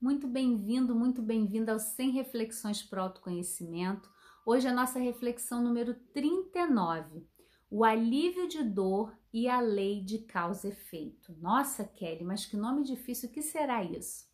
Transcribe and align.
Muito 0.00 0.28
bem-vindo, 0.28 0.94
muito 0.94 1.20
bem-vinda 1.20 1.72
ao 1.72 1.80
100 1.80 2.12
Reflexões 2.12 2.80
para 2.80 3.00
o 3.00 3.02
Autoconhecimento. 3.02 4.08
Hoje 4.46 4.68
é 4.68 4.70
a 4.70 4.74
nossa 4.74 5.00
reflexão 5.00 5.60
número 5.60 5.92
39, 6.14 7.26
o 7.68 7.82
alívio 7.82 8.46
de 8.46 8.62
dor 8.62 9.12
e 9.32 9.48
a 9.48 9.60
lei 9.60 10.00
de 10.00 10.20
causa 10.20 10.68
e 10.68 10.70
efeito. 10.70 11.34
Nossa, 11.40 11.82
Kelly, 11.82 12.22
mas 12.22 12.46
que 12.46 12.56
nome 12.56 12.84
difícil, 12.84 13.28
o 13.28 13.32
que 13.32 13.42
será 13.42 13.82
isso? 13.82 14.28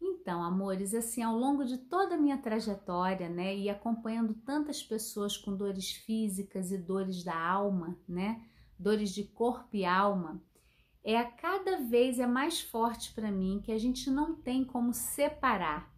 Então, 0.00 0.42
amores, 0.42 0.94
assim, 0.94 1.22
ao 1.22 1.36
longo 1.36 1.62
de 1.66 1.76
toda 1.76 2.14
a 2.14 2.18
minha 2.18 2.38
trajetória, 2.38 3.28
né, 3.28 3.54
e 3.54 3.68
acompanhando 3.68 4.32
tantas 4.32 4.82
pessoas 4.82 5.36
com 5.36 5.54
dores 5.54 5.90
físicas 5.90 6.72
e 6.72 6.78
dores 6.78 7.22
da 7.22 7.38
alma, 7.38 7.98
né, 8.08 8.42
dores 8.78 9.10
de 9.10 9.24
corpo 9.24 9.76
e 9.76 9.84
alma, 9.84 10.42
é 11.06 11.16
a 11.16 11.24
cada 11.24 11.78
vez 11.82 12.18
é 12.18 12.26
mais 12.26 12.60
forte 12.60 13.12
para 13.12 13.30
mim 13.30 13.60
que 13.62 13.70
a 13.70 13.78
gente 13.78 14.10
não 14.10 14.34
tem 14.34 14.64
como 14.64 14.92
separar 14.92 15.94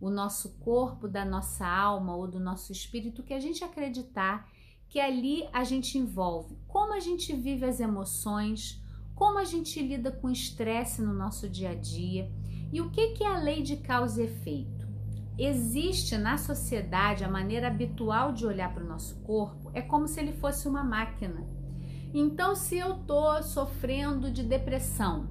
o 0.00 0.10
nosso 0.10 0.58
corpo 0.58 1.06
da 1.06 1.24
nossa 1.24 1.64
alma 1.64 2.16
ou 2.16 2.26
do 2.26 2.40
nosso 2.40 2.72
espírito, 2.72 3.22
que 3.22 3.32
a 3.32 3.38
gente 3.38 3.62
acreditar 3.62 4.50
que 4.88 4.98
ali 4.98 5.48
a 5.52 5.62
gente 5.62 5.96
envolve. 5.96 6.58
Como 6.66 6.92
a 6.92 6.98
gente 6.98 7.32
vive 7.32 7.64
as 7.64 7.78
emoções, 7.78 8.82
como 9.14 9.38
a 9.38 9.44
gente 9.44 9.80
lida 9.80 10.10
com 10.10 10.28
estresse 10.28 11.00
no 11.00 11.14
nosso 11.14 11.48
dia 11.48 11.70
a 11.70 11.74
dia 11.76 12.28
e 12.72 12.80
o 12.80 12.90
que, 12.90 13.10
que 13.10 13.22
é 13.22 13.28
a 13.28 13.38
lei 13.38 13.62
de 13.62 13.76
causa 13.76 14.20
e 14.20 14.24
efeito. 14.24 14.88
Existe 15.38 16.18
na 16.18 16.36
sociedade 16.36 17.22
a 17.22 17.28
maneira 17.28 17.68
habitual 17.68 18.32
de 18.32 18.44
olhar 18.44 18.74
para 18.74 18.82
o 18.82 18.88
nosso 18.88 19.14
corpo? 19.20 19.70
É 19.72 19.80
como 19.80 20.08
se 20.08 20.18
ele 20.18 20.32
fosse 20.32 20.66
uma 20.66 20.82
máquina 20.82 21.59
então, 22.12 22.56
se 22.56 22.76
eu 22.76 22.94
tô 23.04 23.42
sofrendo 23.42 24.30
de 24.30 24.42
depressão, 24.42 25.28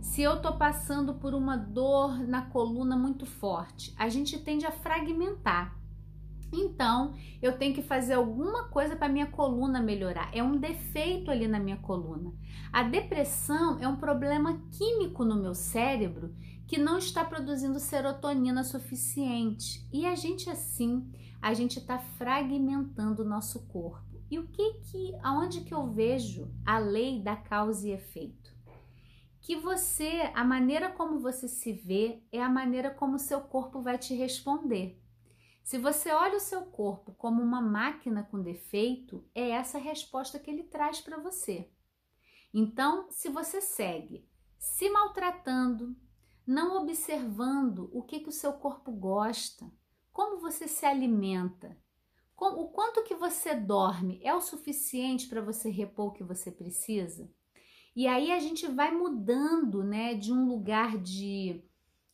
se 0.00 0.22
eu 0.22 0.40
tô 0.40 0.56
passando 0.56 1.14
por 1.14 1.34
uma 1.34 1.56
dor 1.56 2.18
na 2.26 2.42
coluna 2.42 2.96
muito 2.96 3.26
forte, 3.26 3.94
a 3.96 4.08
gente 4.08 4.38
tende 4.38 4.66
a 4.66 4.72
fragmentar. 4.72 5.76
Então, 6.52 7.14
eu 7.42 7.58
tenho 7.58 7.74
que 7.74 7.82
fazer 7.82 8.14
alguma 8.14 8.64
coisa 8.68 8.96
para 8.96 9.08
minha 9.08 9.26
coluna 9.26 9.82
melhorar. 9.82 10.30
É 10.32 10.42
um 10.42 10.56
defeito 10.56 11.30
ali 11.30 11.46
na 11.46 11.60
minha 11.60 11.76
coluna. 11.76 12.32
A 12.72 12.82
depressão 12.82 13.78
é 13.80 13.86
um 13.86 13.96
problema 13.96 14.60
químico 14.72 15.24
no 15.24 15.36
meu 15.36 15.54
cérebro 15.54 16.34
que 16.66 16.78
não 16.78 16.98
está 16.98 17.24
produzindo 17.24 17.78
serotonina 17.78 18.64
suficiente. 18.64 19.86
E 19.92 20.06
a 20.06 20.14
gente 20.14 20.48
assim, 20.50 21.06
a 21.40 21.52
gente 21.54 21.78
está 21.78 21.98
fragmentando 21.98 23.22
o 23.22 23.28
nosso 23.28 23.66
corpo. 23.66 24.07
E 24.30 24.38
o 24.38 24.46
que 24.48 24.74
que, 24.80 25.18
aonde 25.22 25.62
que 25.62 25.72
eu 25.72 25.90
vejo 25.90 26.52
a 26.66 26.78
lei 26.78 27.22
da 27.22 27.36
causa 27.36 27.88
e 27.88 27.92
efeito? 27.92 28.54
Que 29.40 29.56
você, 29.56 30.30
a 30.34 30.44
maneira 30.44 30.90
como 30.90 31.18
você 31.18 31.48
se 31.48 31.72
vê 31.72 32.22
é 32.30 32.42
a 32.42 32.48
maneira 32.48 32.90
como 32.90 33.16
o 33.16 33.18
seu 33.18 33.40
corpo 33.40 33.80
vai 33.80 33.96
te 33.96 34.14
responder. 34.14 35.02
Se 35.64 35.78
você 35.78 36.10
olha 36.12 36.36
o 36.36 36.40
seu 36.40 36.62
corpo 36.66 37.14
como 37.14 37.42
uma 37.42 37.60
máquina 37.60 38.22
com 38.22 38.42
defeito, 38.42 39.26
é 39.34 39.50
essa 39.50 39.78
a 39.78 39.80
resposta 39.80 40.38
que 40.38 40.50
ele 40.50 40.64
traz 40.64 41.00
para 41.00 41.18
você. 41.18 41.70
Então, 42.52 43.10
se 43.10 43.28
você 43.28 43.60
segue 43.60 44.28
se 44.58 44.90
maltratando, 44.90 45.96
não 46.46 46.82
observando 46.82 47.88
o 47.92 48.02
que, 48.02 48.20
que 48.20 48.28
o 48.28 48.32
seu 48.32 48.54
corpo 48.54 48.90
gosta, 48.90 49.70
como 50.10 50.40
você 50.40 50.66
se 50.66 50.84
alimenta, 50.84 51.78
o 52.40 52.68
quanto 52.68 53.02
que 53.02 53.14
você 53.14 53.54
dorme 53.54 54.20
é 54.22 54.34
o 54.34 54.40
suficiente 54.40 55.26
para 55.26 55.40
você 55.40 55.70
repor 55.70 56.06
o 56.06 56.12
que 56.12 56.22
você 56.22 56.50
precisa? 56.50 57.30
E 57.94 58.06
aí 58.06 58.30
a 58.30 58.38
gente 58.38 58.66
vai 58.68 58.92
mudando, 58.92 59.82
né, 59.82 60.14
de 60.14 60.32
um 60.32 60.46
lugar 60.46 60.96
de 60.98 61.64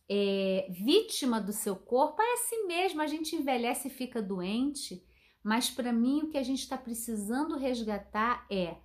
é, 0.09 0.67
vítima 0.71 1.41
do 1.41 1.53
seu 1.53 1.77
corpo, 1.77 2.23
é 2.23 2.33
assim 2.35 2.67
mesmo, 2.67 3.03
a 3.03 3.07
gente 3.07 3.37
envelhece 3.37 3.89
e 3.89 3.91
fica 3.91 4.23
doente, 4.23 5.07
mas 5.43 5.71
para 5.71 5.93
mim 5.93 6.23
o 6.23 6.31
que 6.31 6.39
a 6.39 6.43
gente 6.43 6.61
está 6.61 6.79
precisando 6.79 7.59
resgatar 7.59 8.47
é 8.51 8.79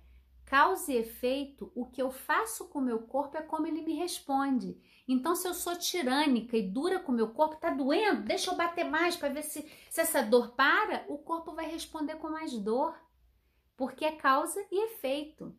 causa 0.44 0.92
e 0.92 0.96
efeito, 0.96 1.70
o 1.74 1.86
que 1.86 2.02
eu 2.02 2.10
faço 2.10 2.68
com 2.68 2.80
o 2.80 2.84
meu 2.84 2.98
corpo 2.98 3.36
é 3.36 3.42
como 3.42 3.66
ele 3.66 3.82
me 3.82 3.94
responde. 3.94 4.76
Então, 5.12 5.34
se 5.34 5.48
eu 5.48 5.52
sou 5.52 5.74
tirânica 5.74 6.56
e 6.56 6.70
dura 6.70 7.00
com 7.00 7.10
o 7.10 7.14
meu 7.14 7.30
corpo, 7.30 7.56
tá 7.56 7.68
doendo, 7.68 8.22
deixa 8.22 8.48
eu 8.48 8.56
bater 8.56 8.84
mais 8.84 9.16
para 9.16 9.28
ver 9.28 9.42
se, 9.42 9.68
se 9.90 10.00
essa 10.00 10.22
dor 10.22 10.52
para, 10.52 11.04
o 11.08 11.18
corpo 11.18 11.52
vai 11.52 11.68
responder 11.68 12.14
com 12.14 12.30
mais 12.30 12.56
dor, 12.56 12.94
porque 13.76 14.04
é 14.04 14.12
causa 14.12 14.64
e 14.70 14.84
efeito. 14.84 15.52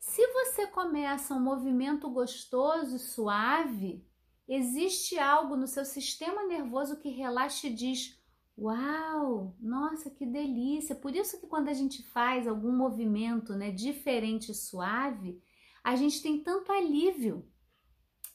Se 0.00 0.26
você 0.32 0.66
começa 0.66 1.32
um 1.32 1.38
movimento 1.38 2.10
gostoso 2.10 2.96
e 2.96 2.98
suave, 2.98 4.04
existe 4.48 5.16
algo 5.16 5.54
no 5.54 5.68
seu 5.68 5.84
sistema 5.84 6.42
nervoso 6.48 6.98
que 6.98 7.08
relaxa 7.08 7.68
e 7.68 7.74
diz: 7.74 8.20
Uau, 8.58 9.54
nossa, 9.60 10.10
que 10.10 10.26
delícia! 10.26 10.96
Por 10.96 11.14
isso 11.14 11.38
que 11.38 11.46
quando 11.46 11.68
a 11.68 11.72
gente 11.72 12.02
faz 12.02 12.48
algum 12.48 12.72
movimento, 12.72 13.54
né, 13.54 13.70
diferente 13.70 14.50
e 14.50 14.56
suave, 14.56 15.40
a 15.84 15.94
gente 15.94 16.20
tem 16.20 16.42
tanto 16.42 16.72
alívio. 16.72 17.48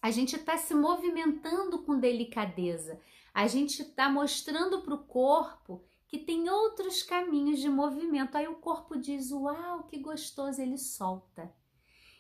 A 0.03 0.11
gente 0.11 0.35
está 0.35 0.57
se 0.57 0.75
movimentando 0.75 1.81
com 1.81 1.97
delicadeza. 1.97 2.99
A 3.33 3.47
gente 3.47 3.81
está 3.83 4.09
mostrando 4.09 4.81
para 4.81 4.95
o 4.95 5.05
corpo 5.05 5.81
que 6.09 6.19
tem 6.19 6.49
outros 6.49 7.01
caminhos 7.01 7.61
de 7.61 7.69
movimento. 7.69 8.35
Aí 8.35 8.45
o 8.45 8.55
corpo 8.55 8.97
diz: 8.97 9.31
Uau, 9.31 9.83
que 9.83 9.97
gostoso! 9.97 10.61
Ele 10.61 10.77
solta. 10.77 11.49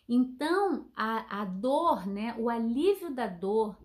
Então, 0.07 0.89
a, 0.95 1.41
a 1.41 1.43
dor, 1.43 2.07
né, 2.07 2.33
o 2.39 2.49
alívio 2.49 3.13
da 3.13 3.27
dor, 3.27 3.77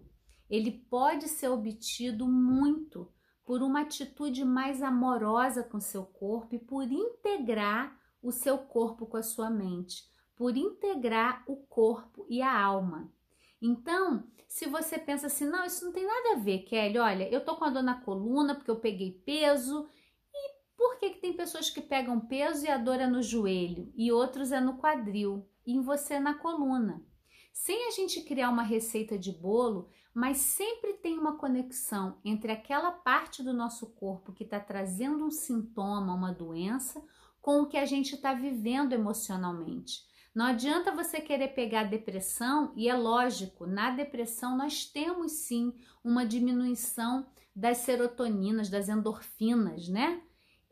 ele 0.48 0.70
pode 0.70 1.26
ser 1.26 1.48
obtido 1.48 2.28
muito 2.28 3.12
por 3.44 3.62
uma 3.62 3.80
atitude 3.80 4.44
mais 4.44 4.80
amorosa 4.80 5.64
com 5.64 5.80
seu 5.80 6.04
corpo 6.04 6.54
e 6.54 6.58
por 6.60 6.84
integrar 6.84 7.98
o 8.22 8.30
seu 8.30 8.58
corpo 8.58 9.06
com 9.06 9.16
a 9.16 9.24
sua 9.24 9.50
mente, 9.50 10.04
por 10.36 10.56
integrar 10.56 11.42
o 11.48 11.56
corpo 11.56 12.24
e 12.30 12.40
a 12.40 12.56
alma. 12.56 13.12
Então, 13.60 14.24
se 14.46 14.66
você 14.66 14.98
pensa 14.98 15.26
assim, 15.26 15.44
não, 15.44 15.64
isso 15.64 15.84
não 15.84 15.92
tem 15.92 16.06
nada 16.06 16.32
a 16.32 16.38
ver, 16.38 16.60
Kelly, 16.60 16.98
olha, 16.98 17.28
eu 17.28 17.44
tô 17.44 17.56
com 17.56 17.64
a 17.64 17.70
dor 17.70 17.82
na 17.82 18.00
coluna 18.00 18.54
porque 18.54 18.70
eu 18.70 18.80
peguei 18.80 19.12
peso, 19.24 19.88
e 20.32 20.50
por 20.76 20.98
que, 20.98 21.10
que 21.10 21.20
tem 21.20 21.32
pessoas 21.32 21.68
que 21.68 21.80
pegam 21.80 22.20
peso 22.20 22.64
e 22.64 22.68
a 22.68 22.78
dor 22.78 23.00
é 23.00 23.06
no 23.06 23.22
joelho, 23.22 23.92
e 23.96 24.10
outros 24.10 24.52
é 24.52 24.60
no 24.60 24.78
quadril, 24.78 25.46
e 25.66 25.74
em 25.74 25.80
você 25.80 26.18
na 26.18 26.34
coluna? 26.34 27.04
Sem 27.52 27.88
a 27.88 27.90
gente 27.90 28.22
criar 28.22 28.50
uma 28.50 28.62
receita 28.62 29.18
de 29.18 29.32
bolo, 29.32 29.90
mas 30.14 30.38
sempre 30.38 30.94
tem 30.94 31.18
uma 31.18 31.36
conexão 31.36 32.18
entre 32.24 32.52
aquela 32.52 32.90
parte 32.92 33.42
do 33.42 33.52
nosso 33.52 33.86
corpo 33.94 34.32
que 34.32 34.44
está 34.44 34.58
trazendo 34.58 35.24
um 35.24 35.30
sintoma, 35.30 36.14
uma 36.14 36.32
doença, 36.32 37.04
com 37.40 37.62
o 37.62 37.66
que 37.66 37.76
a 37.76 37.84
gente 37.84 38.14
está 38.14 38.32
vivendo 38.32 38.92
emocionalmente. 38.92 40.06
Não 40.38 40.46
adianta 40.46 40.94
você 40.94 41.20
querer 41.20 41.48
pegar 41.48 41.82
depressão, 41.82 42.72
e 42.76 42.88
é 42.88 42.94
lógico, 42.94 43.66
na 43.66 43.90
depressão 43.90 44.56
nós 44.56 44.84
temos 44.84 45.32
sim 45.32 45.74
uma 46.04 46.24
diminuição 46.24 47.26
das 47.52 47.78
serotoninas, 47.78 48.68
das 48.68 48.88
endorfinas, 48.88 49.88
né? 49.88 50.22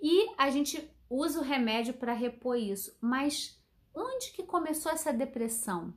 E 0.00 0.32
a 0.38 0.50
gente 0.50 0.88
usa 1.10 1.40
o 1.40 1.42
remédio 1.42 1.94
para 1.94 2.12
repor 2.12 2.56
isso. 2.56 2.96
Mas 3.00 3.60
onde 3.92 4.30
que 4.30 4.44
começou 4.44 4.92
essa 4.92 5.12
depressão? 5.12 5.92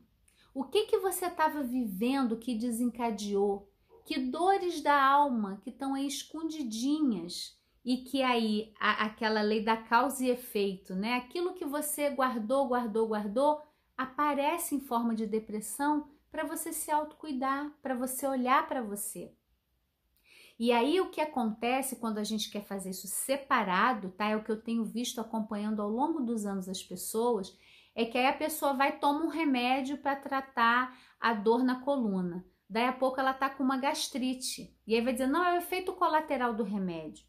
O 0.52 0.64
que 0.64 0.86
que 0.86 0.98
você 0.98 1.28
estava 1.28 1.62
vivendo 1.62 2.40
que 2.40 2.56
desencadeou? 2.56 3.72
Que 4.04 4.18
dores 4.18 4.82
da 4.82 5.00
alma 5.00 5.62
que 5.64 5.70
estão 5.70 5.94
aí 5.94 6.08
escondidinhas 6.08 7.59
e 7.90 7.98
que 7.98 8.22
aí 8.22 8.72
a, 8.80 9.06
aquela 9.06 9.42
lei 9.42 9.64
da 9.64 9.76
causa 9.76 10.24
e 10.24 10.30
efeito, 10.30 10.94
né? 10.94 11.16
Aquilo 11.16 11.56
que 11.56 11.66
você 11.66 12.12
guardou, 12.12 12.68
guardou, 12.68 13.08
guardou, 13.08 13.64
aparece 13.98 14.76
em 14.76 14.80
forma 14.80 15.16
de 15.16 15.26
depressão 15.26 16.08
para 16.30 16.44
você 16.44 16.72
se 16.72 16.92
autocuidar, 16.92 17.74
para 17.82 17.96
você 17.96 18.28
olhar 18.28 18.68
para 18.68 18.84
você. 18.84 19.34
E 20.60 20.72
aí 20.72 21.02
o 21.02 21.10
que 21.10 21.20
acontece 21.20 21.96
quando 21.96 22.20
a 22.20 22.24
gente 22.24 22.52
quer 22.52 22.64
fazer 22.64 22.92
isso 22.92 23.08
separado, 23.08 24.12
tá? 24.12 24.28
É 24.30 24.36
o 24.36 24.44
que 24.44 24.52
eu 24.52 24.62
tenho 24.62 24.86
visto 24.86 25.20
acompanhando 25.20 25.82
ao 25.82 25.90
longo 25.90 26.22
dos 26.22 26.46
anos 26.46 26.70
as 26.70 26.84
pessoas, 26.84 27.58
é 27.96 28.06
que 28.06 28.20
aí 28.20 28.28
a 28.28 28.34
pessoa 28.34 28.74
vai 28.74 29.00
tomar 29.00 29.26
um 29.26 29.30
remédio 29.30 29.98
para 29.98 30.16
tratar 30.16 30.96
a 31.20 31.34
dor 31.34 31.64
na 31.64 31.82
coluna. 31.82 32.46
Daí 32.70 32.86
a 32.86 32.94
pouco 32.94 33.20
ela 33.20 33.34
tá 33.34 33.50
com 33.50 33.64
uma 33.64 33.78
gastrite. 33.78 34.78
E 34.86 34.94
aí 34.94 35.02
vai 35.02 35.14
dizer: 35.14 35.26
"Não, 35.26 35.44
é 35.44 35.56
o 35.56 35.58
efeito 35.58 35.92
colateral 35.94 36.54
do 36.54 36.64
remédio". 36.64 37.28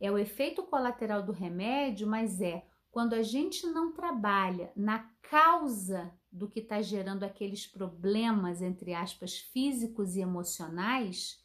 É 0.00 0.10
o 0.10 0.18
efeito 0.18 0.62
colateral 0.62 1.22
do 1.22 1.32
remédio, 1.32 2.06
mas 2.06 2.40
é 2.40 2.66
quando 2.90 3.14
a 3.14 3.22
gente 3.22 3.66
não 3.66 3.92
trabalha 3.92 4.72
na 4.74 5.00
causa 5.22 6.12
do 6.30 6.48
que 6.48 6.60
está 6.60 6.80
gerando 6.80 7.24
aqueles 7.24 7.66
problemas, 7.66 8.62
entre 8.62 8.94
aspas, 8.94 9.38
físicos 9.38 10.16
e 10.16 10.20
emocionais, 10.20 11.42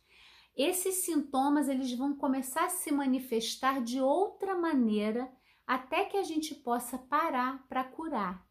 esses 0.55 0.95
sintomas 1.05 1.69
eles 1.69 1.93
vão 1.93 2.15
começar 2.15 2.65
a 2.65 2.69
se 2.69 2.91
manifestar 2.91 3.81
de 3.81 4.01
outra 4.01 4.55
maneira 4.55 5.31
até 5.65 6.05
que 6.05 6.17
a 6.17 6.23
gente 6.23 6.53
possa 6.53 6.97
parar 6.97 7.65
para 7.67 7.83
curar. 7.83 8.45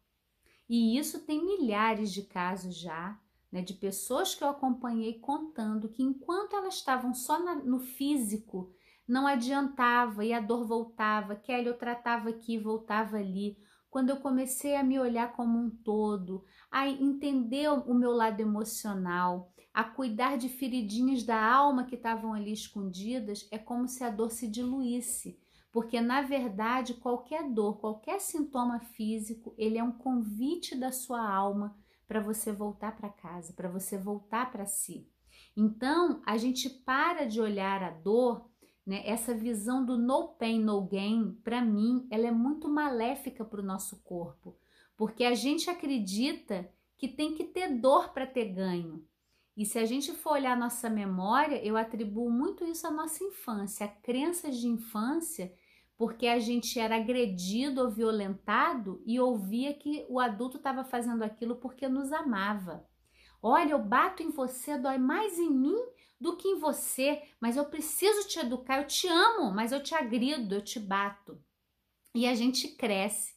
E 0.67 0.97
isso 0.97 1.19
tem 1.25 1.43
milhares 1.43 2.11
de 2.11 2.23
casos 2.23 2.75
já, 2.75 3.19
né, 3.51 3.61
de 3.61 3.73
pessoas 3.73 4.33
que 4.33 4.43
eu 4.43 4.47
acompanhei 4.47 5.19
contando 5.19 5.89
que 5.89 6.01
enquanto 6.01 6.55
elas 6.55 6.75
estavam 6.75 7.13
só 7.13 7.39
na, 7.43 7.55
no 7.55 7.79
físico, 7.79 8.73
não 9.11 9.27
adiantava 9.27 10.23
e 10.23 10.31
a 10.31 10.39
dor 10.39 10.65
voltava. 10.65 11.35
Kelly, 11.35 11.67
eu 11.67 11.77
tratava 11.77 12.29
aqui, 12.29 12.57
voltava 12.57 13.17
ali. 13.17 13.57
Quando 13.89 14.09
eu 14.09 14.21
comecei 14.21 14.77
a 14.77 14.83
me 14.83 14.97
olhar 14.97 15.33
como 15.33 15.59
um 15.59 15.69
todo, 15.69 16.45
a 16.71 16.87
entender 16.87 17.67
o 17.67 17.93
meu 17.93 18.11
lado 18.11 18.39
emocional, 18.39 19.51
a 19.73 19.83
cuidar 19.83 20.37
de 20.37 20.47
feridinhas 20.47 21.23
da 21.23 21.43
alma 21.43 21.83
que 21.83 21.95
estavam 21.95 22.33
ali 22.33 22.53
escondidas, 22.53 23.45
é 23.51 23.57
como 23.57 23.85
se 23.85 24.01
a 24.01 24.09
dor 24.09 24.31
se 24.31 24.47
diluísse. 24.47 25.37
Porque 25.73 25.99
na 25.99 26.21
verdade, 26.21 26.93
qualquer 26.93 27.49
dor, 27.49 27.79
qualquer 27.81 28.21
sintoma 28.21 28.79
físico, 28.79 29.53
ele 29.57 29.77
é 29.77 29.83
um 29.83 29.91
convite 29.91 30.73
da 30.73 30.93
sua 30.93 31.21
alma 31.29 31.75
para 32.07 32.21
você 32.21 32.53
voltar 32.53 32.95
para 32.95 33.09
casa, 33.09 33.51
para 33.51 33.67
você 33.67 33.97
voltar 33.97 34.49
para 34.49 34.65
si. 34.65 35.05
Então, 35.55 36.21
a 36.25 36.37
gente 36.37 36.69
para 36.69 37.25
de 37.25 37.41
olhar 37.41 37.83
a 37.83 37.89
dor 37.89 38.50
né? 38.91 39.03
Essa 39.05 39.33
visão 39.33 39.85
do 39.85 39.97
no 39.97 40.27
pain, 40.33 40.61
no 40.61 40.81
gain, 40.81 41.31
para 41.45 41.61
mim, 41.61 42.05
ela 42.11 42.27
é 42.27 42.31
muito 42.31 42.67
maléfica 42.67 43.45
para 43.45 43.61
o 43.61 43.65
nosso 43.65 44.03
corpo, 44.03 44.57
porque 44.97 45.23
a 45.23 45.33
gente 45.33 45.69
acredita 45.69 46.69
que 46.97 47.07
tem 47.07 47.33
que 47.33 47.45
ter 47.45 47.79
dor 47.79 48.09
para 48.09 48.27
ter 48.27 48.53
ganho. 48.53 49.07
E 49.55 49.65
se 49.65 49.79
a 49.79 49.85
gente 49.85 50.11
for 50.11 50.33
olhar 50.33 50.57
nossa 50.57 50.89
memória, 50.89 51.65
eu 51.65 51.77
atribuo 51.77 52.29
muito 52.29 52.65
isso 52.65 52.85
à 52.85 52.91
nossa 52.91 53.23
infância, 53.23 53.85
a 53.85 53.89
crenças 53.89 54.57
de 54.57 54.67
infância, 54.67 55.53
porque 55.97 56.27
a 56.27 56.39
gente 56.39 56.77
era 56.77 56.97
agredido 56.97 57.79
ou 57.79 57.89
violentado 57.89 59.01
e 59.05 59.21
ouvia 59.21 59.73
que 59.73 60.05
o 60.09 60.19
adulto 60.19 60.57
estava 60.57 60.83
fazendo 60.83 61.23
aquilo 61.23 61.55
porque 61.55 61.87
nos 61.87 62.11
amava. 62.11 62.85
Olha, 63.41 63.71
eu 63.71 63.79
bato 63.79 64.21
em 64.21 64.31
você, 64.31 64.77
dói 64.77 64.97
mais 64.97 65.39
em 65.39 65.49
mim 65.49 65.79
do 66.21 66.37
que 66.37 66.47
em 66.47 66.59
você, 66.59 67.23
mas 67.39 67.57
eu 67.57 67.65
preciso 67.65 68.27
te 68.27 68.37
educar, 68.37 68.77
eu 68.77 68.87
te 68.87 69.07
amo, 69.07 69.51
mas 69.51 69.71
eu 69.71 69.81
te 69.81 69.95
agrido, 69.95 70.53
eu 70.53 70.61
te 70.61 70.79
bato. 70.79 71.43
E 72.13 72.27
a 72.27 72.35
gente 72.35 72.67
cresce 72.67 73.33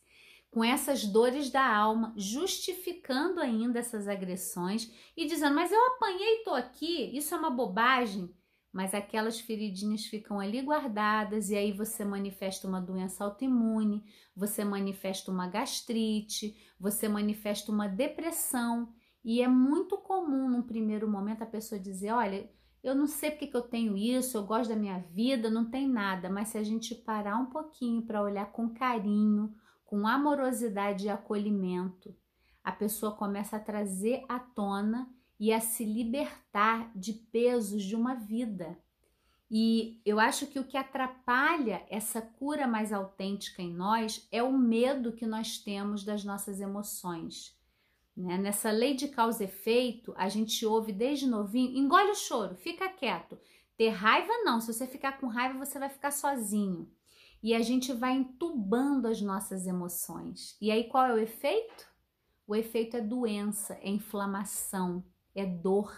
com 0.50 0.62
essas 0.62 1.06
dores 1.06 1.50
da 1.50 1.66
alma, 1.66 2.12
justificando 2.14 3.40
ainda 3.40 3.78
essas 3.78 4.06
agressões 4.06 4.92
e 5.16 5.26
dizendo: 5.26 5.54
Mas 5.54 5.72
eu 5.72 5.86
apanhei 5.86 6.42
tô 6.44 6.50
aqui, 6.50 7.16
isso 7.16 7.34
é 7.34 7.38
uma 7.38 7.50
bobagem. 7.50 8.32
Mas 8.70 8.92
aquelas 8.92 9.38
feridinhas 9.38 10.04
ficam 10.04 10.38
ali 10.40 10.60
guardadas, 10.60 11.48
e 11.48 11.56
aí 11.56 11.72
você 11.72 12.04
manifesta 12.04 12.66
uma 12.66 12.80
doença 12.80 13.24
autoimune, 13.24 14.04
você 14.36 14.64
manifesta 14.64 15.30
uma 15.30 15.46
gastrite, 15.46 16.56
você 16.78 17.08
manifesta 17.08 17.70
uma 17.72 17.88
depressão. 17.88 18.92
E 19.24 19.40
é 19.40 19.48
muito 19.48 19.96
comum, 19.96 20.50
num 20.50 20.62
primeiro 20.62 21.08
momento, 21.08 21.42
a 21.42 21.46
pessoa 21.46 21.80
dizer: 21.80 22.12
Olha, 22.12 22.50
eu 22.84 22.94
não 22.94 23.06
sei 23.06 23.30
porque 23.30 23.46
que 23.46 23.56
eu 23.56 23.62
tenho 23.62 23.96
isso, 23.96 24.36
eu 24.36 24.44
gosto 24.44 24.68
da 24.68 24.76
minha 24.76 24.98
vida, 24.98 25.48
não 25.48 25.64
tem 25.64 25.88
nada, 25.88 26.28
mas 26.28 26.48
se 26.48 26.58
a 26.58 26.62
gente 26.62 26.94
parar 26.94 27.36
um 27.36 27.46
pouquinho 27.46 28.02
para 28.02 28.22
olhar 28.22 28.52
com 28.52 28.68
carinho, 28.68 29.54
com 29.86 30.06
amorosidade 30.06 31.06
e 31.06 31.08
acolhimento, 31.08 32.14
a 32.62 32.70
pessoa 32.70 33.12
começa 33.12 33.56
a 33.56 33.60
trazer 33.60 34.24
à 34.28 34.38
tona 34.38 35.08
e 35.40 35.50
a 35.50 35.60
se 35.60 35.82
libertar 35.82 36.90
de 36.94 37.14
pesos 37.14 37.82
de 37.82 37.96
uma 37.96 38.14
vida. 38.14 38.78
E 39.50 40.00
eu 40.04 40.20
acho 40.20 40.46
que 40.46 40.58
o 40.58 40.64
que 40.64 40.76
atrapalha 40.76 41.86
essa 41.88 42.20
cura 42.20 42.66
mais 42.66 42.92
autêntica 42.92 43.62
em 43.62 43.72
nós 43.72 44.26
é 44.30 44.42
o 44.42 44.52
medo 44.52 45.12
que 45.12 45.26
nós 45.26 45.58
temos 45.58 46.04
das 46.04 46.22
nossas 46.22 46.60
emoções. 46.60 47.56
Né? 48.16 48.38
Nessa 48.38 48.70
lei 48.70 48.94
de 48.94 49.08
causa 49.08 49.42
e 49.42 49.46
efeito, 49.46 50.14
a 50.16 50.28
gente 50.28 50.64
ouve 50.64 50.92
desde 50.92 51.26
novinho: 51.26 51.76
engole 51.76 52.10
o 52.10 52.14
choro, 52.14 52.54
fica 52.54 52.88
quieto. 52.88 53.38
Ter 53.76 53.88
raiva, 53.88 54.32
não. 54.44 54.60
Se 54.60 54.72
você 54.72 54.86
ficar 54.86 55.18
com 55.18 55.26
raiva, 55.26 55.64
você 55.64 55.78
vai 55.78 55.88
ficar 55.88 56.12
sozinho. 56.12 56.88
E 57.42 57.54
a 57.54 57.60
gente 57.60 57.92
vai 57.92 58.12
entubando 58.12 59.06
as 59.06 59.20
nossas 59.20 59.66
emoções. 59.66 60.56
E 60.60 60.70
aí 60.70 60.84
qual 60.84 61.04
é 61.06 61.12
o 61.12 61.18
efeito? 61.18 61.92
O 62.46 62.54
efeito 62.54 62.96
é 62.96 63.00
doença, 63.00 63.74
é 63.82 63.90
inflamação, 63.90 65.04
é 65.34 65.44
dor. 65.44 65.92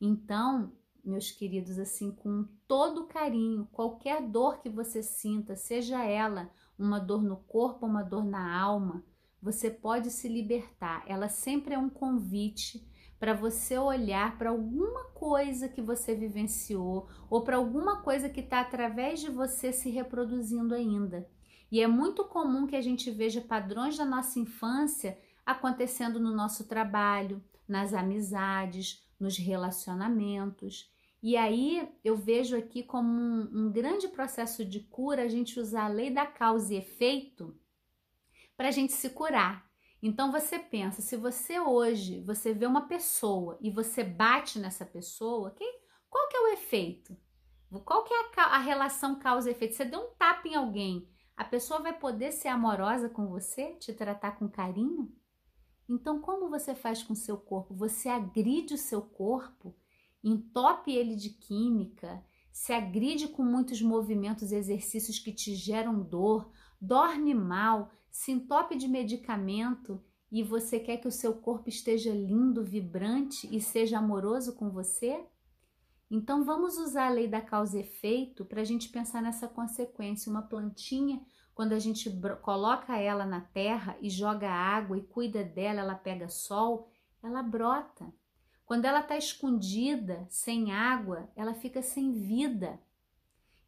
Então, 0.00 0.72
meus 1.04 1.30
queridos, 1.30 1.78
assim, 1.78 2.12
com 2.12 2.46
todo 2.68 3.06
carinho, 3.06 3.68
qualquer 3.72 4.22
dor 4.22 4.60
que 4.60 4.68
você 4.68 5.02
sinta, 5.02 5.56
seja 5.56 6.04
ela 6.04 6.50
uma 6.78 6.98
dor 6.98 7.22
no 7.22 7.36
corpo, 7.36 7.86
uma 7.86 8.02
dor 8.02 8.24
na 8.24 8.60
alma, 8.60 9.04
você 9.42 9.68
pode 9.68 10.10
se 10.10 10.28
libertar. 10.28 11.02
Ela 11.06 11.28
sempre 11.28 11.74
é 11.74 11.78
um 11.78 11.90
convite 11.90 12.86
para 13.18 13.34
você 13.34 13.76
olhar 13.76 14.38
para 14.38 14.50
alguma 14.50 15.04
coisa 15.10 15.68
que 15.68 15.82
você 15.82 16.14
vivenciou 16.14 17.08
ou 17.28 17.42
para 17.42 17.56
alguma 17.56 18.02
coisa 18.02 18.28
que 18.28 18.40
está 18.40 18.60
através 18.60 19.20
de 19.20 19.30
você 19.30 19.72
se 19.72 19.90
reproduzindo 19.90 20.74
ainda. 20.74 21.28
E 21.70 21.80
é 21.80 21.86
muito 21.86 22.24
comum 22.24 22.66
que 22.66 22.76
a 22.76 22.80
gente 22.80 23.10
veja 23.10 23.40
padrões 23.40 23.96
da 23.96 24.04
nossa 24.04 24.38
infância 24.38 25.18
acontecendo 25.44 26.20
no 26.20 26.34
nosso 26.34 26.68
trabalho, 26.68 27.42
nas 27.66 27.94
amizades, 27.94 29.02
nos 29.18 29.36
relacionamentos. 29.36 30.92
E 31.22 31.36
aí 31.36 31.88
eu 32.04 32.16
vejo 32.16 32.56
aqui 32.56 32.82
como 32.82 33.08
um, 33.08 33.66
um 33.66 33.72
grande 33.72 34.08
processo 34.08 34.64
de 34.64 34.80
cura 34.80 35.22
a 35.22 35.28
gente 35.28 35.58
usar 35.58 35.84
a 35.84 35.88
lei 35.88 36.10
da 36.10 36.26
causa 36.26 36.74
e 36.74 36.78
efeito 36.78 37.56
para 38.62 38.68
a 38.68 38.72
gente 38.72 38.92
se 38.92 39.10
curar. 39.10 39.68
Então 40.00 40.30
você 40.30 40.56
pensa, 40.56 41.02
se 41.02 41.16
você 41.16 41.58
hoje 41.58 42.20
você 42.20 42.54
vê 42.54 42.64
uma 42.64 42.86
pessoa 42.86 43.58
e 43.60 43.72
você 43.72 44.04
bate 44.04 44.60
nessa 44.60 44.86
pessoa, 44.86 45.50
que, 45.50 45.64
qual 46.08 46.28
que 46.28 46.36
é 46.36 46.40
o 46.42 46.52
efeito? 46.52 47.16
Qual 47.84 48.04
que 48.04 48.14
é 48.14 48.30
a, 48.36 48.42
a 48.42 48.58
relação 48.58 49.18
causa 49.18 49.50
efeito? 49.50 49.74
Você 49.74 49.84
deu 49.84 49.98
um 49.98 50.14
tapa 50.14 50.46
em 50.46 50.54
alguém, 50.54 51.08
a 51.36 51.44
pessoa 51.44 51.80
vai 51.80 51.92
poder 51.92 52.30
ser 52.30 52.46
amorosa 52.46 53.08
com 53.08 53.26
você, 53.26 53.74
te 53.80 53.92
tratar 53.92 54.38
com 54.38 54.48
carinho? 54.48 55.12
Então, 55.88 56.20
como 56.20 56.48
você 56.48 56.72
faz 56.72 57.02
com 57.02 57.14
o 57.14 57.16
seu 57.16 57.36
corpo? 57.36 57.74
Você 57.74 58.08
agride 58.08 58.74
o 58.74 58.78
seu 58.78 59.02
corpo, 59.02 59.74
entope 60.22 60.92
ele 60.92 61.16
de 61.16 61.30
química, 61.30 62.24
se 62.52 62.72
agride 62.72 63.26
com 63.26 63.42
muitos 63.42 63.82
movimentos 63.82 64.52
e 64.52 64.54
exercícios 64.54 65.18
que 65.18 65.32
te 65.32 65.52
geram 65.56 66.00
dor, 66.00 66.48
dorme 66.80 67.34
mal, 67.34 67.90
se 68.12 68.30
entope 68.30 68.76
de 68.76 68.86
medicamento 68.86 70.04
e 70.30 70.42
você 70.42 70.78
quer 70.78 70.98
que 70.98 71.08
o 71.08 71.12
seu 71.12 71.34
corpo 71.34 71.70
esteja 71.70 72.12
lindo, 72.12 72.62
vibrante 72.62 73.48
e 73.50 73.58
seja 73.58 73.98
amoroso 73.98 74.54
com 74.54 74.70
você? 74.70 75.24
Então 76.10 76.44
vamos 76.44 76.76
usar 76.76 77.06
a 77.06 77.10
lei 77.10 77.26
da 77.26 77.40
causa 77.40 77.78
e 77.78 77.80
efeito 77.80 78.44
para 78.44 78.60
a 78.60 78.64
gente 78.64 78.90
pensar 78.90 79.22
nessa 79.22 79.48
consequência. 79.48 80.30
Uma 80.30 80.42
plantinha, 80.42 81.24
quando 81.54 81.72
a 81.72 81.78
gente 81.78 82.10
coloca 82.42 82.98
ela 82.98 83.24
na 83.24 83.40
terra 83.40 83.96
e 83.98 84.10
joga 84.10 84.50
água 84.50 84.98
e 84.98 85.02
cuida 85.02 85.42
dela, 85.42 85.80
ela 85.80 85.94
pega 85.94 86.28
sol, 86.28 86.90
ela 87.22 87.42
brota. 87.42 88.12
Quando 88.66 88.84
ela 88.84 89.00
está 89.00 89.16
escondida, 89.16 90.26
sem 90.28 90.70
água, 90.70 91.30
ela 91.34 91.54
fica 91.54 91.80
sem 91.80 92.12
vida. 92.12 92.78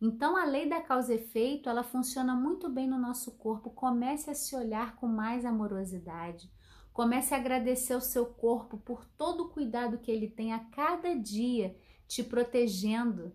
Então 0.06 0.36
a 0.36 0.44
lei 0.44 0.68
da 0.68 0.82
causa 0.82 1.14
e 1.14 1.16
efeito, 1.16 1.66
ela 1.66 1.82
funciona 1.82 2.34
muito 2.34 2.68
bem 2.68 2.86
no 2.86 2.98
nosso 2.98 3.38
corpo. 3.38 3.70
Comece 3.70 4.28
a 4.28 4.34
se 4.34 4.54
olhar 4.54 4.96
com 4.96 5.06
mais 5.06 5.46
amorosidade. 5.46 6.52
Comece 6.92 7.32
a 7.32 7.38
agradecer 7.38 7.94
o 7.94 8.02
seu 8.02 8.26
corpo 8.26 8.76
por 8.76 9.06
todo 9.16 9.44
o 9.44 9.48
cuidado 9.48 9.96
que 9.96 10.10
ele 10.10 10.28
tem 10.28 10.52
a 10.52 10.58
cada 10.58 11.14
dia, 11.14 11.74
te 12.06 12.22
protegendo 12.22 13.32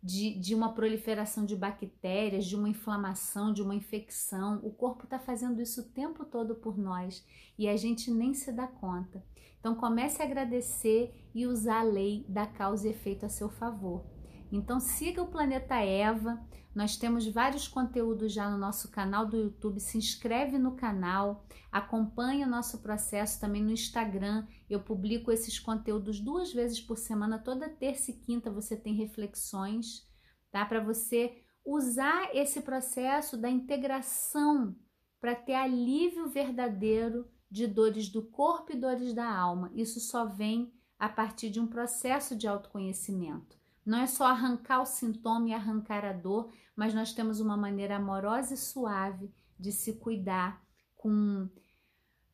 de, 0.00 0.38
de 0.38 0.54
uma 0.54 0.72
proliferação 0.72 1.44
de 1.44 1.56
bactérias, 1.56 2.46
de 2.46 2.54
uma 2.54 2.68
inflamação, 2.68 3.52
de 3.52 3.60
uma 3.60 3.74
infecção. 3.74 4.60
O 4.62 4.70
corpo 4.70 5.02
está 5.02 5.18
fazendo 5.18 5.60
isso 5.60 5.80
o 5.80 5.90
tempo 5.90 6.24
todo 6.24 6.54
por 6.54 6.78
nós 6.78 7.26
e 7.58 7.66
a 7.68 7.76
gente 7.76 8.12
nem 8.12 8.32
se 8.32 8.52
dá 8.52 8.68
conta. 8.68 9.26
Então 9.58 9.74
comece 9.74 10.22
a 10.22 10.24
agradecer 10.24 11.28
e 11.34 11.48
usar 11.48 11.80
a 11.80 11.82
lei 11.82 12.24
da 12.28 12.46
causa 12.46 12.86
e 12.86 12.92
efeito 12.92 13.26
a 13.26 13.28
seu 13.28 13.48
favor. 13.48 14.21
Então 14.52 14.78
siga 14.78 15.22
o 15.22 15.30
Planeta 15.30 15.76
Eva. 15.76 16.38
Nós 16.74 16.96
temos 16.96 17.26
vários 17.26 17.66
conteúdos 17.66 18.32
já 18.32 18.50
no 18.50 18.58
nosso 18.58 18.90
canal 18.90 19.26
do 19.26 19.36
YouTube. 19.36 19.80
Se 19.80 19.96
inscreve 19.96 20.58
no 20.58 20.76
canal, 20.76 21.46
acompanhe 21.70 22.44
o 22.44 22.48
nosso 22.48 22.82
processo 22.82 23.40
também 23.40 23.62
no 23.62 23.70
Instagram. 23.70 24.46
Eu 24.68 24.80
publico 24.80 25.32
esses 25.32 25.58
conteúdos 25.58 26.20
duas 26.20 26.52
vezes 26.52 26.80
por 26.80 26.98
semana, 26.98 27.38
toda 27.38 27.68
terça 27.68 28.10
e 28.10 28.14
quinta 28.14 28.50
você 28.50 28.76
tem 28.76 28.94
reflexões, 28.94 30.06
tá? 30.50 30.66
Para 30.66 30.84
você 30.84 31.42
usar 31.64 32.28
esse 32.34 32.60
processo 32.60 33.38
da 33.38 33.48
integração 33.48 34.76
para 35.18 35.34
ter 35.34 35.54
alívio 35.54 36.28
verdadeiro 36.28 37.26
de 37.50 37.66
dores 37.66 38.08
do 38.08 38.22
corpo 38.22 38.72
e 38.72 38.76
dores 38.76 39.14
da 39.14 39.30
alma. 39.30 39.70
Isso 39.74 40.00
só 40.00 40.26
vem 40.26 40.72
a 40.98 41.08
partir 41.08 41.48
de 41.48 41.60
um 41.60 41.66
processo 41.66 42.36
de 42.36 42.46
autoconhecimento. 42.46 43.61
Não 43.84 43.98
é 43.98 44.06
só 44.06 44.26
arrancar 44.26 44.80
o 44.80 44.86
sintoma 44.86 45.48
e 45.48 45.52
arrancar 45.52 46.04
a 46.04 46.12
dor, 46.12 46.52
mas 46.76 46.94
nós 46.94 47.12
temos 47.12 47.40
uma 47.40 47.56
maneira 47.56 47.96
amorosa 47.96 48.54
e 48.54 48.56
suave 48.56 49.32
de 49.58 49.72
se 49.72 49.94
cuidar 49.94 50.62
com 50.96 51.48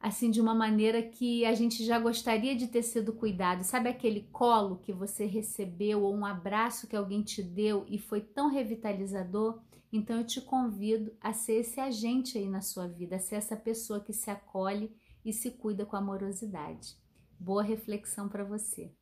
assim 0.01 0.31
de 0.31 0.41
uma 0.41 0.55
maneira 0.55 1.03
que 1.03 1.45
a 1.45 1.55
gente 1.55 1.85
já 1.85 1.99
gostaria 1.99 2.55
de 2.55 2.69
ter 2.69 2.83
sido 2.83 3.13
cuidado. 3.13 3.65
Sabe 3.65 3.89
aquele 3.89 4.23
colo 4.31 4.79
que 4.79 4.93
você 4.93 5.27
recebeu 5.27 6.03
ou 6.03 6.15
um 6.15 6.25
abraço 6.25 6.87
que 6.87 6.95
alguém 6.95 7.23
te 7.23 7.43
deu 7.43 7.85
e 7.89 7.99
foi 7.99 8.21
tão 8.21 8.49
revitalizador? 8.49 9.61
Então 9.93 10.19
eu 10.19 10.27
te 10.27 10.41
convido 10.41 11.17
a 11.21 11.33
ser 11.33 11.61
esse 11.61 11.81
agente 11.81 12.39
aí 12.39 12.49
na 12.49 12.61
sua 12.61 12.87
vida, 12.87 13.17
a 13.17 13.21
ser 13.21 13.37
essa 13.37 13.57
pessoa 13.57 14.01
que 14.01 14.13
se 14.13 14.31
acolhe 14.31 14.95
e 15.25 15.33
se 15.33 15.51
cuida 15.51 15.85
com 15.85 15.97
amorosidade. 15.97 16.97
Boa 17.41 17.63
reflexão 17.63 18.29
para 18.29 18.45
você. 18.45 18.93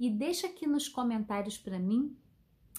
E 0.00 0.08
deixa 0.08 0.46
aqui 0.46 0.66
nos 0.66 0.88
comentários 0.88 1.58
para 1.58 1.78
mim 1.78 2.16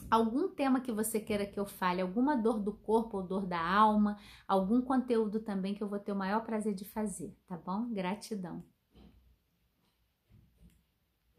algum 0.09 0.49
tema 0.49 0.81
que 0.81 0.91
você 0.91 1.19
queira 1.19 1.45
que 1.45 1.59
eu 1.59 1.67
fale, 1.67 2.01
alguma 2.01 2.35
dor 2.35 2.59
do 2.59 2.73
corpo 2.73 3.17
ou 3.17 3.23
dor 3.23 3.45
da 3.45 3.61
alma, 3.61 4.17
algum 4.47 4.81
conteúdo 4.81 5.39
também 5.39 5.75
que 5.75 5.83
eu 5.83 5.87
vou 5.87 5.99
ter 5.99 6.11
o 6.11 6.15
maior 6.15 6.43
prazer 6.43 6.73
de 6.73 6.83
fazer, 6.83 7.37
tá 7.47 7.55
bom? 7.55 7.93
Gratidão. 7.93 8.63